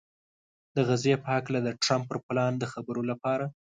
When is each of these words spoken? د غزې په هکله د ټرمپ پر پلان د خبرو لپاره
د 0.75 0.77
غزې 0.87 1.13
په 1.23 1.27
هکله 1.35 1.59
د 1.63 1.69
ټرمپ 1.83 2.03
پر 2.09 2.17
پلان 2.27 2.51
د 2.57 2.63
خبرو 2.73 3.01
لپاره 3.11 3.45